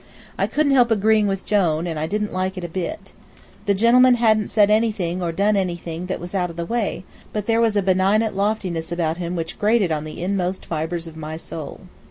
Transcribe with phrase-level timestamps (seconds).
[0.35, 3.13] I couldn't help agreeing with Jone, and I didn't like it a bit.
[3.67, 7.45] The gentleman hadn't said anything or done anything that was out of the way, but
[7.45, 11.37] there was a benignant loftiness about him which grated on the inmost fibres of my
[11.37, 11.81] soul.